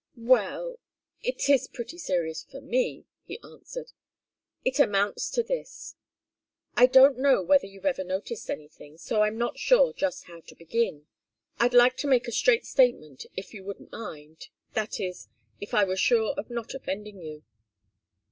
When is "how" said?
10.23-10.41